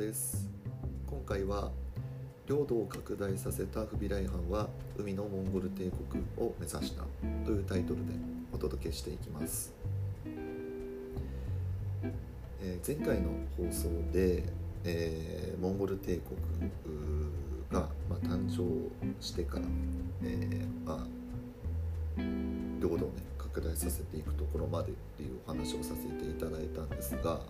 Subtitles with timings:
[0.00, 0.48] です。
[1.06, 1.70] 今回は
[2.46, 7.04] 領土を拡大させたフビライハンは海のモンゴル帝国を目指した
[7.44, 8.14] というタイトルで
[8.50, 9.74] お届けしていきます、
[12.62, 13.28] えー、前回の
[13.58, 14.42] 放送で、
[14.84, 16.70] えー、モンゴル帝国
[17.70, 18.64] が、まあ、誕生
[19.20, 19.66] してから、
[20.24, 21.06] えーまあ、
[23.52, 27.40] 拡大させていくところまでっていうお話をさせていただいたんですが、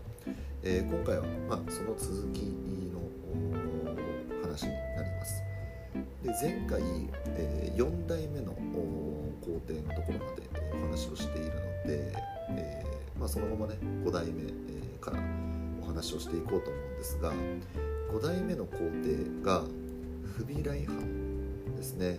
[0.62, 2.40] えー、今回は、まあ、その続き
[2.90, 3.00] の
[4.42, 5.42] 話になります。
[6.22, 6.80] で前回、
[7.26, 10.42] えー、4代目の皇帝のところまで
[10.74, 12.14] お話をしているので、
[12.50, 15.18] えー、まあ、そのままね5代目えから
[15.82, 17.32] お話をしていこうと思うんですが
[18.12, 19.62] 5代目の皇帝が
[20.36, 22.18] フビライハンですね。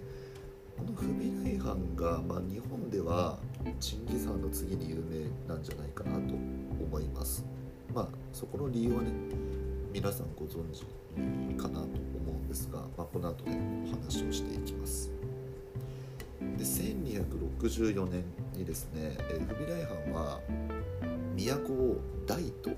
[0.78, 3.38] このフビライハンが、まあ、日本では
[3.80, 7.46] チンギス・ハンの次に有名なんじゃないかなと思います。
[7.94, 9.12] まあそこの理由はね
[9.94, 10.84] 皆さんご存知
[11.58, 15.12] かなと思うんですが、まあ、この後ねお話をしていきます。
[16.40, 18.24] で1264年
[18.56, 19.18] にですね
[19.48, 20.40] フビライハンは
[21.36, 22.70] 都を大都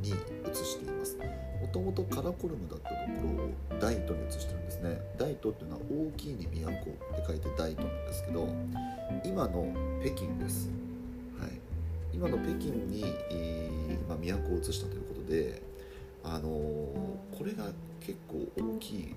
[0.00, 1.18] に移しています。
[1.62, 5.00] もともとカラコルムだったところを大都に移してるんですね。
[5.16, 8.48] 大都っていうのは大きいに都って書いて大都なんですけど
[9.24, 10.68] 今の北京です、
[11.38, 11.50] はい、
[12.12, 13.04] 今の北京に、
[14.08, 15.62] まあ、都を移したということで
[16.24, 19.14] あのー、これが結構大きい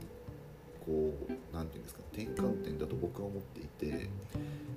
[0.85, 4.07] こう何て言うんですか転換点だと僕は思っていてっ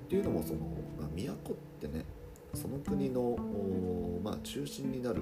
[0.09, 0.59] ていうのもその、
[0.99, 2.03] まあ、都ってね
[2.55, 3.37] その国の、
[4.23, 5.21] まあ、中心になる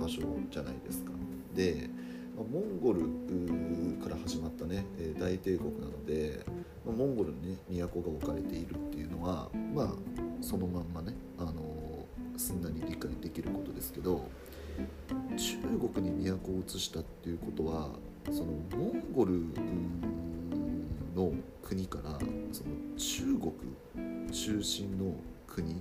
[0.00, 1.10] 場所じゃないですか。
[1.54, 1.88] で
[2.36, 3.00] モンゴル
[4.02, 4.84] から始まったね
[5.18, 6.44] 大帝国なので
[6.86, 9.88] モンゴルに、ね、都が置かれているっていうのはまあ
[10.40, 11.52] そのまんまね、あの
[12.38, 14.26] すんなり理解できることですけど
[15.36, 15.58] 中
[15.92, 17.90] 国に都を移したっていうことは
[18.30, 19.44] そのモンゴル
[21.14, 21.32] の
[21.62, 22.18] 国から
[22.52, 25.14] その中国中心の
[25.46, 25.80] 国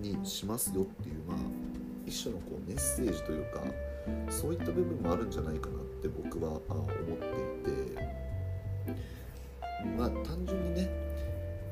[0.00, 1.36] にしますよっていうまあ
[2.06, 3.60] 一種のこうメッセージというか
[4.28, 6.88] そういった部分もあるんじゃないかなって僕は思っ
[7.64, 8.14] ていて
[9.96, 10.90] まあ単純にね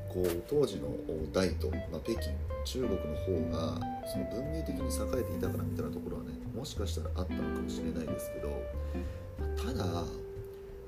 [0.09, 0.89] こう当時の
[1.33, 2.31] 大都、まあ、北京
[2.65, 8.49] 中国の方がその文明的に栄えていたからみたいなところはねもしかしたらあったのかもしれないですけど
[9.41, 9.85] まただ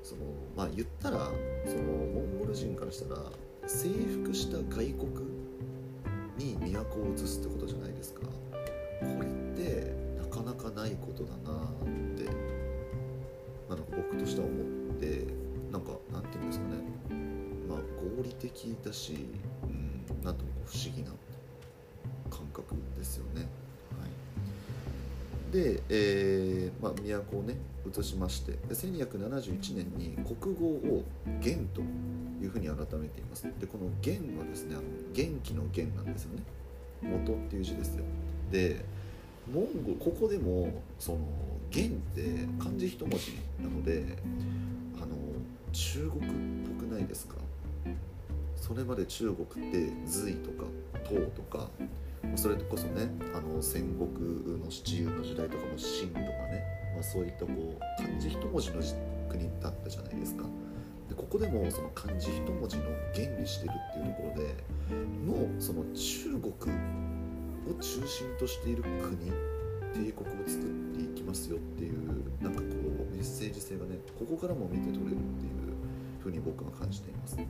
[0.03, 0.21] その
[0.55, 1.17] まあ言ったら
[1.65, 1.81] その
[2.13, 3.21] モンゴル人からしたら
[3.65, 3.89] 征
[4.23, 5.09] 服した外国
[6.37, 8.21] に都を移すってことじゃないですか。
[8.21, 10.04] これって
[10.35, 12.25] かなかないことだなって
[13.69, 15.25] なんか僕としては思って
[15.71, 16.75] なんかなんていうんですかね。
[17.69, 17.79] まあ
[18.17, 19.15] 合理的だし、
[19.63, 21.11] うん、なんとも不思議な
[22.29, 23.47] 感覚ですよね。
[23.97, 24.05] は
[25.51, 27.55] い、で、えーまあ、都をね
[27.89, 31.81] 移しまして1271年に国語を元と
[32.41, 33.43] いうふうに改めています。
[33.59, 36.43] でこの元はですねあの元気の元なんですよね。
[37.01, 38.03] 元っていう字ですよ。
[38.51, 38.83] で
[39.53, 41.19] モンゴルここでもその
[41.69, 44.17] 元って漢字一文字なので
[44.97, 45.07] あの
[45.71, 46.29] 中国っ
[46.79, 47.35] ぽくないですか？
[48.55, 50.65] それまで中国って隋とか
[51.03, 51.69] 唐とか
[52.35, 56.63] それこそねあの戦国の七雄の時代とかも秦とかね、
[56.95, 58.81] まあ、そういったこう漢字一文字の
[59.29, 60.45] 国だったじゃないですか。
[61.07, 62.83] でここでもその漢字一文字の
[63.13, 64.55] 原理してるっていうところで
[65.27, 66.75] のその中国
[67.69, 69.31] を中心としている国
[69.93, 71.95] 帝国を作っていきますよっていう
[72.41, 75.51] なんかこうメッセージ性がねここからも見て取れるっていう
[76.21, 77.37] ふうに僕は感じています。
[77.37, 77.45] はい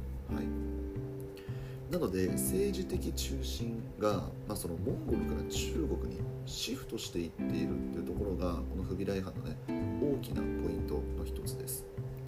[1.91, 9.55] なので政治的中心が、まあ、そのモンゴルから中国にシフトしていっているっていうところがこのフビライハンのね
[10.01, 11.85] 大きなポイントの一つです。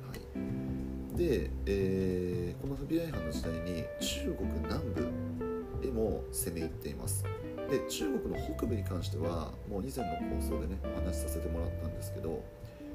[0.08, 7.25] はい、で、えー、このフビライハンの時代に中国南部へも攻め入っています。
[7.70, 12.44] で中国の北部に関してはもう以前の放送でねお話しさせてもらったんですけど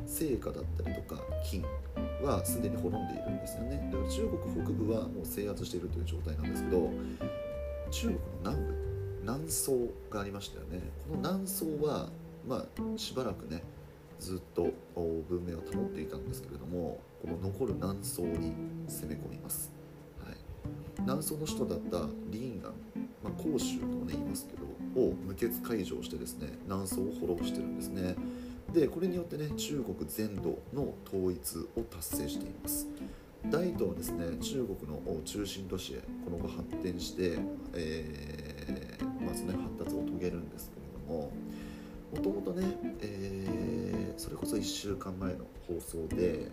[0.06, 1.64] 成果だったりとか金
[2.22, 3.88] はすでに滅んでいるんですよね。
[3.92, 6.90] だから中国北部はもう制圧しているという状態なんですけど
[7.90, 8.74] 中国の南部
[9.22, 9.72] 南宋
[10.10, 10.80] がありましたよね。
[11.08, 12.08] この南宋は
[12.48, 13.62] まあしばらくね
[14.18, 18.52] ずっと文明を保っていたんですけれどもこの残る南宋に
[18.88, 19.70] 攻め込みます、
[20.24, 20.36] はい、
[21.00, 22.72] 南宋の首都だったリンガン、
[23.22, 28.14] まあ、広州ともね言いますけどを無血開城してですね南宋を滅ぼしてるんですね。
[28.72, 32.86] でこれによってね中国全土の統一を達成しています。
[33.50, 37.38] 大東はですね中国の中心都市へこの後発展して、
[37.74, 41.32] えー、まずね発達を遂げるんですけれども
[42.14, 46.50] もともとね、えー、それこそ1週間前の放送で、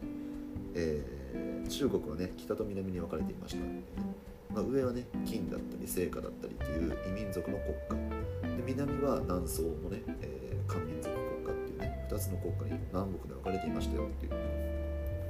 [0.74, 3.62] えー、中国はね北と南に分かれていました、
[4.54, 14.34] まあ、上はね金だったり聖火だったりっていう異民族の国家で南は南宋のね、えー、漢民族国家っていうね2つの国家に南北で分かれていましたよっていう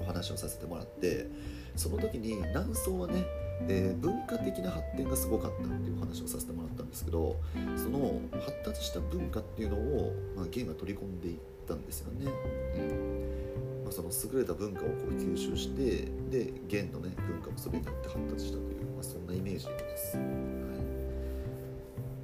[0.02, 1.28] お話をさせてもらって
[1.76, 3.26] その時に南宋はね
[3.68, 7.36] えー、文化的な発展がすごかったっていうお話をさせてもらったんですけど
[7.76, 11.38] その発達した文化っていうのを、まあ、元が取り込んでいっ
[11.68, 12.32] たんですよね。
[12.76, 20.18] うんまあ、その優れた文化をこう吸収してで元のね文化もそれによって発達したという、まあ、そんなイメージです。
[20.18, 20.24] は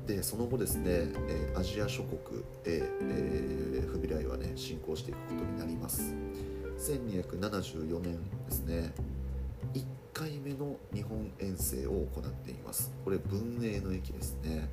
[0.04, 0.84] い、でその後ですね、
[1.30, 6.14] えー、アジア諸国へ、えー、フビライはね進行していくことになります。
[6.78, 8.94] 1274年ですね
[9.74, 14.70] 1回目の日本遠征を行っていますこれ文英の駅ですね、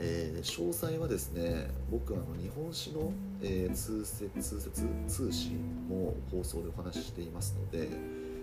[0.00, 5.52] えー、詳細はですね僕あの日本史の、えー、通説通説通史
[5.88, 7.88] も放送でお話ししていますので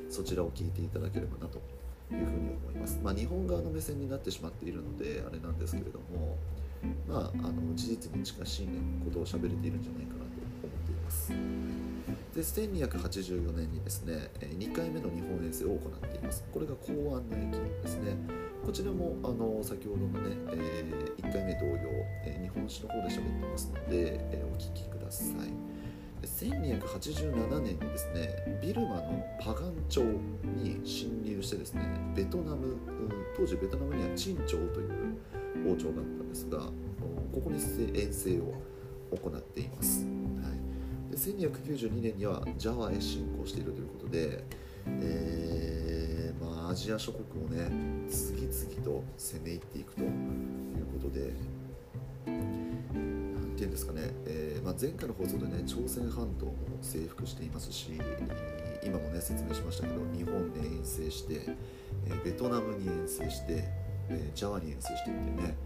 [0.09, 1.62] そちらを聞いていただければなと
[2.13, 6.38] いうふうに思います、まあ、日本側の目線になってしまっているのであれなんですけれども
[7.07, 8.74] まあ、あの事実に近しい、ね、
[9.04, 11.31] ことを喋れているんじゃないかなと思っています。
[12.36, 16.44] で1284年にですね2回目の日本遠征を行っています。
[16.52, 18.18] これが公安の駅ですね。
[18.66, 21.78] こちらもあの先ほどのね、えー、1回目同様、
[22.25, 25.75] え、日本史の方で喋ってますので、えー、お聞きください。
[26.25, 31.83] 1287年にですねビルマのパガン朝に侵入してですね
[32.16, 32.77] ベトナム
[33.38, 35.18] 当時ベトナムには陳朝という
[35.68, 37.60] 王朝があったんですがここに
[37.94, 38.54] 遠征を
[39.12, 40.06] 行っています。
[40.06, 40.51] は
[41.10, 41.12] い。
[41.12, 44.44] で1292年にはジャワへ侵攻しているということで、
[44.88, 47.69] えーまあ、アジア諸国をね
[48.10, 50.10] 次々と攻め入っていくという
[50.94, 51.33] ことで
[53.75, 57.92] ですかね、えーまあ、前回の放送でね朝鮮半島も征服していますし
[58.81, 61.42] 今もね説明しましたけど日本で遠征して、
[62.07, 63.66] えー、ベトナムに遠征して、
[64.10, 65.57] え、ジャワに遠征してってね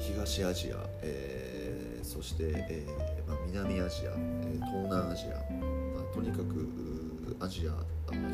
[0.00, 2.84] 東アジア、え、そして、え
[3.28, 7.74] まあ、南アジア、え、東南アジア、まあ、とにかくアジア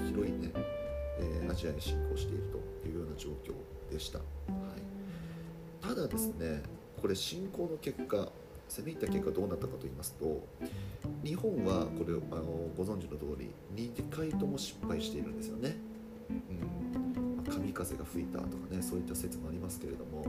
[0.08, 0.52] 広いね、
[1.20, 2.44] え、アジアに侵攻している
[2.82, 3.52] というような状況
[3.92, 4.24] でした、は
[5.82, 6.62] い、ただですね
[7.02, 8.28] これ侵攻の結果
[8.68, 10.46] 攻め入った結果どうなったかと言いますと
[11.24, 15.76] 日本はこれあのご存知の通り2回とも失敗しているんですよね、
[16.30, 17.36] うん。
[17.36, 20.26] ま、神風が吹いたとかねそういった説もありますけれども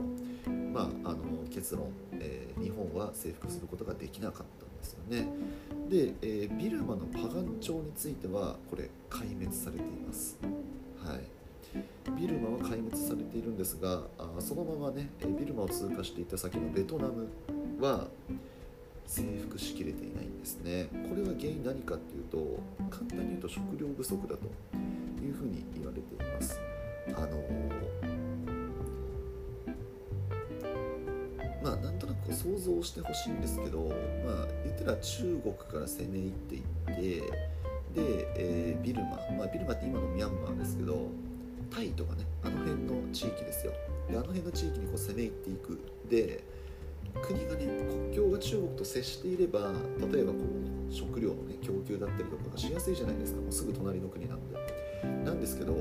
[0.72, 1.18] まあ、あの
[1.50, 5.28] 結論、えー、日本は征服することができなかったんですよね。
[5.88, 10.38] で、えー、ビルマのパガン朝についてはこれ壊滅されています。
[11.04, 11.20] はい。
[12.20, 15.08] ビルマは壊滅されているんですがあそのままね
[15.38, 17.28] ビルマを通過していった先のベトナム
[17.80, 18.08] は
[19.06, 20.88] 征服しきれていないんですね。
[21.08, 22.60] これは原因何かっていうと
[22.90, 24.44] 簡単に言うと食料不足だと
[25.22, 26.60] いうふうに言われています。
[27.08, 27.42] あの
[31.62, 33.80] まあなんとなく想像してほしいんですけど
[34.24, 37.40] まあ言ったら中国から攻め入っていって
[37.94, 41.08] で、えー、ビルマ、まあ、ビルマって今のミャンマーですけど
[41.74, 43.72] タイとかねあの辺の地域ですよ。
[44.08, 45.80] であの辺の地域にこう攻め入っていく。
[46.08, 46.44] で
[47.22, 49.72] 国がね国境が中国と接していれば
[50.12, 50.38] 例えばこ
[50.88, 54.58] う食料のね供給だったりとかがしやすいじゃないですかもうすぐ隣の国なので
[55.24, 55.76] なんですけどあ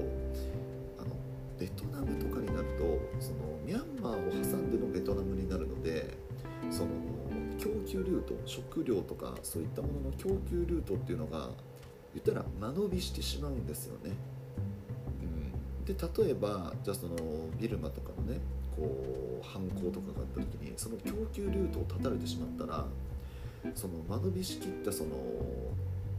[1.04, 1.16] の
[1.60, 6.18] ベトナムとかになるとそのミャンマーを挟んでのベトナムになるので
[6.70, 6.90] その
[7.58, 11.50] 供給ルート食料とかそういったものの供給ルートっていうのが
[12.14, 14.16] 言ったら間延びしてしまうんですよね。
[15.90, 17.16] で例えばじゃあその
[17.60, 18.40] ビルマとかのね
[18.76, 22.86] こう犯行とかがあった時にその供給ルートを断たれてしまったら
[23.74, 25.10] その間延びしきったその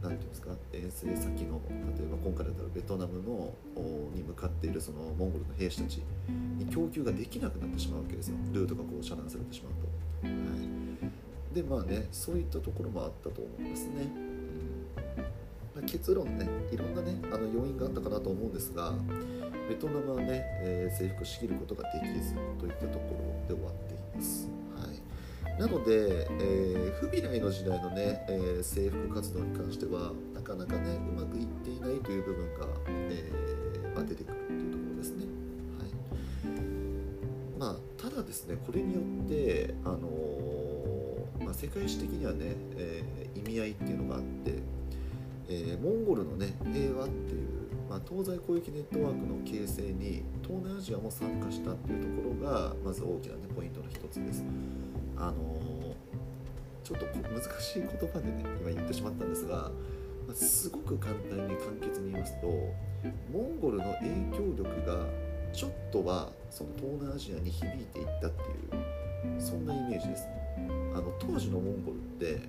[0.03, 1.61] 何て言うんですか遠征先の
[1.97, 3.53] 例えば今回だったらベトナムの
[4.13, 6.01] に向かっているそのモンゴルの兵士たち
[6.57, 10.27] に供給ができなくなってしまうわけですよルートがこう遮断されてしまうと。
[10.27, 10.33] は
[11.53, 14.30] い、でまあねそういったところもあったと思いますね。
[15.91, 18.93] 結論ねいろんなねあの要因があったかなと思うんですが
[19.67, 23.15] ベトナムはね、えー、征服しきることができずといったとこ
[23.49, 24.49] ろで終わっています。
[25.59, 35.25] なので、えー、不備来の時代のね、えー、制服活動に関してはなかなかねうまくいっていないという部分が、えーまあ、出てくるというところですね。
[35.77, 35.91] はい
[37.59, 39.99] まあ、ただですねこれによって、あの、
[41.45, 43.03] まあ、世界史的にはね、え、
[43.35, 44.53] 意味合いっていうのがあって、
[45.51, 47.49] えー、モンゴルのね平和っていう、
[47.89, 54.45] まあ、東西広域ネットワークの形成に東南アジアも参加したっていうところがまず大きな、ね、ポイントの一つです。
[55.17, 55.61] あの
[56.83, 59.71] ちょっと難しい言葉でね今言ってしまったんですが、
[60.27, 62.47] ま、すごく簡単に簡潔に言いますと
[63.31, 65.05] モンゴルの影響力が
[65.53, 70.27] ちょっとはその東南アジアに響いていったっていうそんなイメージです
[70.93, 72.41] あの当時のモンゴルって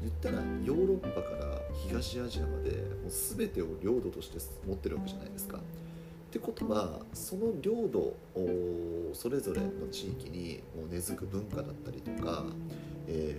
[0.00, 5.58] 言ったらヨーロッパから東アジアまでもう全てを領土として持ってるわけじゃないですか。
[5.58, 5.60] っ
[6.30, 8.14] てことはその領土
[9.14, 12.44] それぞれの地域にもう根付く文化だったりとか、
[13.06, 13.34] え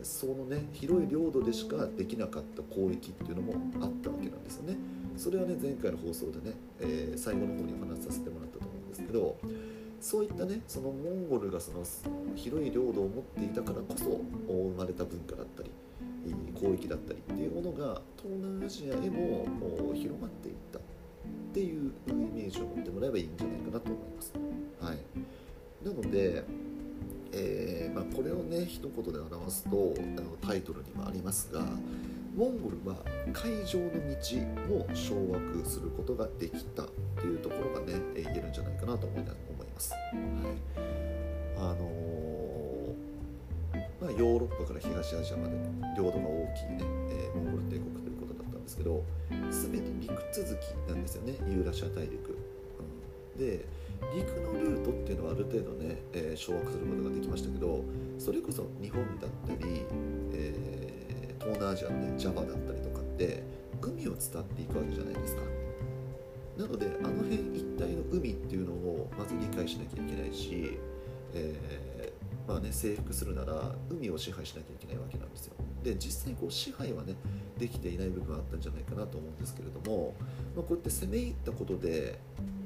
[0.00, 4.76] ー、そのね広い領土でしかできなかった交易っていうのもあったわけなんですよね。
[5.16, 9.36] それはね前回の放送でね、えー、最後の方にお話しさせてもらったと思うんですけど
[10.00, 11.82] そういったねそのモンゴルがその
[12.36, 15.72] 広い領土を持っていたからこそ生まれた文化だったり
[16.60, 19.46] 交易だったりっていうものが東南アジアへも
[19.94, 20.82] 広まっていったっ
[21.52, 23.36] ていうイメージを持ってもらえばいいん。
[23.36, 24.32] じゃないかなと思います。
[24.80, 24.98] はい、
[25.86, 26.44] なので、
[27.32, 31.60] えー、まあ、これをね一言で表すとあのタイトルにもありますが
[32.36, 32.96] モンゴルは
[33.32, 36.86] 海上の道も掌握することができたっ
[37.20, 38.52] ていうところがね言えるん。
[38.52, 39.92] じゃないかなと思います。
[39.92, 40.88] はい
[41.56, 42.17] あのー、まあ、
[44.18, 45.54] ヨーロッパから東アジアまで
[45.96, 52.36] 領土が大きいね、えー、モンゴル帝国ということだったんですけど全て陸続きなんですよねユーラシア大陸。
[53.38, 53.64] うん、で
[54.14, 57.84] 陸のルートっていうのはある程度ね、えー、掌握することができましたけど
[58.18, 59.86] それこそ日本だったり、
[60.32, 63.42] えー、東南アジアのねジャワだったりとかって
[63.80, 65.42] 海を伝っていくわけじゃないですか。
[66.58, 70.76] なのであの辺一帯の海っていうのをまず理解しなきゃいけないし、
[71.34, 71.97] えー、
[72.48, 75.54] まあね、征服するなら海を支配しなきゃいけないわけなんですよ。
[75.84, 77.14] で実際こう支配はね
[77.58, 80.14] できていない部分はあったんじゃないかなと思うんですけれども、
[80.56, 82.18] まあ、こうやって攻め入ったことで、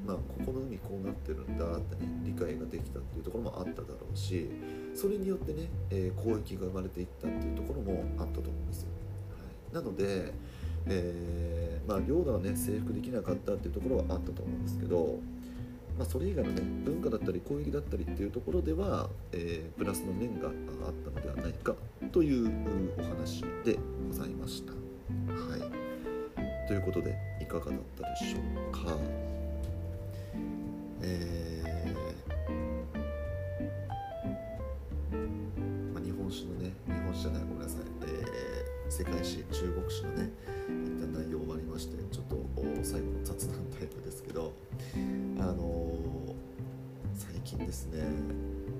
[0.06, 4.48] まあ、ここの海こうなってるんだってね理解ができたっていうところもあっただろうし
[4.94, 8.88] それによってね、えー、交易が生まれていったっていうところもあったと思うんですよ。
[9.72, 10.32] はい、なので
[10.86, 15.20] えー、まあ、領土はね征服できなかったっていうところはあったと思うんですけど、
[15.98, 20.54] まあ、それ以外のね文化だったり攻撃だったりっていうところでは、えー、プラスの面があっ
[21.04, 21.74] たのではないか
[22.10, 22.50] という
[22.98, 24.72] お話でございました。
[24.72, 24.78] は
[25.56, 25.60] い、
[26.66, 28.38] ということでいかがだったでしょ
[28.70, 28.96] うか。
[31.04, 31.72] えー
[35.92, 42.36] まあ、日本酒のね日本酒じゃないごめんなさい、えー、世界史中国史のねいった内容終わりましてちょっと
[42.84, 44.52] 最後の雑談タイプですけど
[45.38, 45.81] あの、
[47.42, 48.02] 近ですね、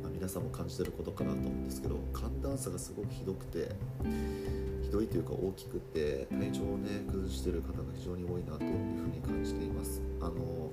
[0.03, 3.69] まあ、皆さんも感じてることかなと思うんですけど寒暖差がすごくひどくて
[4.83, 10.01] ひどいというか大きくて体調をね崩してる方が非常に多いなというふうに感じています。
[10.21, 10.71] あの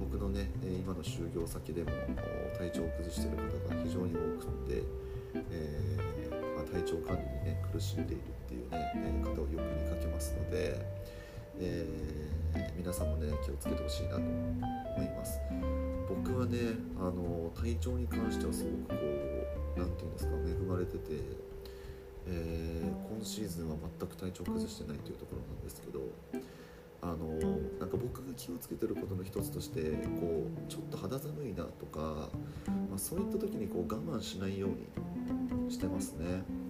[0.00, 1.90] 僕のね今の就業先でも
[2.58, 4.82] 体調を崩してる方が非常に多くて、
[5.50, 10.80] えー、まあ、体調管理にね苦しんでいるっていうね、方をよく見かけますので、
[11.58, 15.40] えー、皆さんもね気をつけてほしいなと思います
[16.08, 16.58] 僕はね
[16.98, 19.04] あの体調に関してはすごくこ
[19.76, 20.98] う何て言うんですか恵まれてて、
[22.26, 26.00] えー、今シーズンは全く体調崩してないというところなんですけど
[27.02, 27.16] あの
[27.78, 29.80] なんか僕が気をつけてることの一つとして
[30.18, 32.30] こうちょっと肌寒いなとか、
[32.66, 34.70] まあ、そういった時にこう我慢しないよう
[35.66, 36.42] にしてますね。
[36.48, 36.66] うん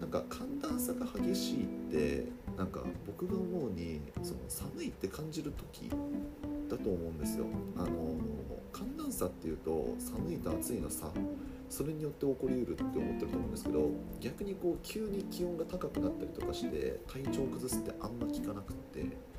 [0.00, 5.90] なんか寒暖差が激しいってなんか僕が思うにその寒いって感じる時
[6.76, 7.46] だと思うんですよ。
[7.76, 7.88] あの
[8.72, 11.10] 寒暖差っていうと寒いと暑いの差。
[11.68, 13.90] それによって起こりうるって思ってると思うんですけど
[14.20, 19.36] 逆にこう急に気温が高くなったりとかして体調を崩すってあんま効かなくって。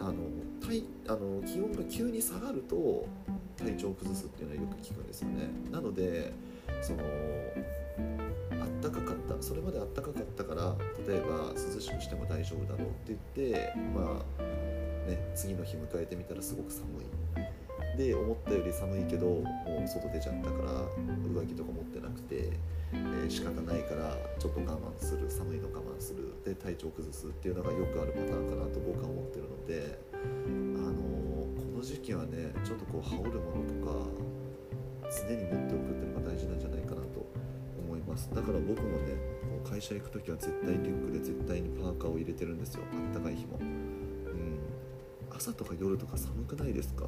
[0.00, 0.14] あの
[0.60, 3.06] 体あの気温が急に下がると
[3.56, 5.48] 体調を崩すっていうのはよく聞くんですよね。
[5.70, 6.32] なので
[6.80, 7.02] その
[8.60, 9.40] あったかかった。
[9.40, 14.42] それまであったかかったから例えば涼しくしても大丈夫だろうって言ってまあ
[15.06, 17.06] ね次の日迎えてみたらすごく寒い。
[17.96, 19.44] で思ったより寒いけども
[19.84, 20.72] う外出ちゃったから
[21.28, 22.48] 上着とか持ってなくて、
[22.92, 26.32] えー、仕方ないからちょっと我慢する寒いの我慢する。
[26.44, 34.08] で体調崩すっていうのがよくあるパターンかなと僕は思ってるのであのー、この時期はねちょっとこう羽織るものとか
[35.28, 37.22] 常に持っておくっていうのが大事なんじゃないかなと
[38.12, 38.28] ます。
[38.34, 39.16] だから僕もね
[39.68, 42.82] 会社行く時は絶対リュックで絶対にパーカーを入れてるんですよ。
[42.92, 43.58] あったかい日も。
[43.60, 44.01] うん
[45.42, 47.06] 朝とか夜とか寒くないですか？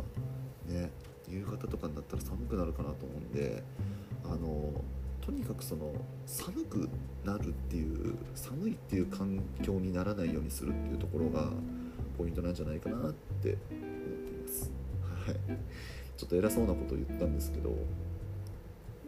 [0.67, 0.91] ね
[1.29, 3.62] 夕方とかになったら寒くなるかなと思うんで
[4.25, 4.73] あの
[5.25, 5.93] とにかくその
[6.26, 6.88] 寒く
[7.25, 11.49] なるっていう寒いっていう環境にならないようにするっていうところが
[12.19, 14.71] ポイントなんじゃないかなって思っています。
[15.26, 15.37] はい。
[16.17, 17.71] ちょっと偉そうなことを言ったんですけど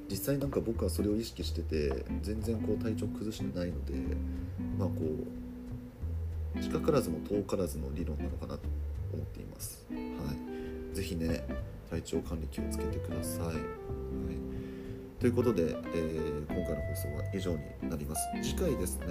[0.08, 3.94] 実際なんか僕はそれを意識してて全然こう体調崩してないので
[4.78, 4.94] まあこ
[6.56, 8.60] う近からずも遠からずの理論なのかなと
[9.12, 9.86] 思っています。
[9.90, 9.96] は
[10.92, 11.44] い、ぜひね
[11.90, 13.46] 体調管理気をつけてください。
[13.46, 13.56] はい、
[15.20, 18.22] ということで、えー、今回の放送は以上になります。
[18.42, 19.06] 次回ですね、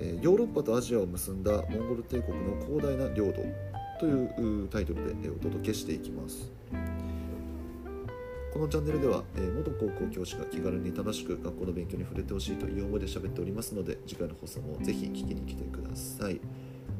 [0.00, 3.42] えー、ヨーロッパとアジアを結んだモンゴル帝国の広大な領土
[3.98, 6.50] というタイトルでお届けしていきます。
[8.58, 16.40] このチャンネルでは、え、元高校教師が気軽に楽しく学校の勉強に触れてほしいという思いで喋っておりますので次回の放送もぜひ聞きに来てください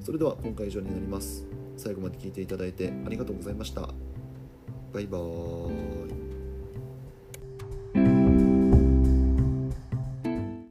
[0.00, 1.44] それでは今回以上になります
[1.78, 3.88] 最後まで聞いていただいてありがとうございました。
[4.92, 5.97] バイバーイ。